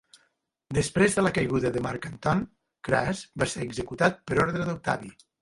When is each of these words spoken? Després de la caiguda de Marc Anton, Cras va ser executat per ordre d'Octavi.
Després 0.77 1.17
de 1.17 1.23
la 1.25 1.31
caiguda 1.35 1.71
de 1.75 1.83
Marc 1.87 2.07
Anton, 2.09 2.41
Cras 2.89 3.23
va 3.43 3.49
ser 3.53 3.69
executat 3.69 4.19
per 4.33 4.41
ordre 4.47 4.65
d'Octavi. 4.73 5.15